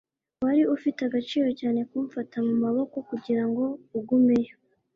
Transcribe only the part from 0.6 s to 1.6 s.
ufite agaciro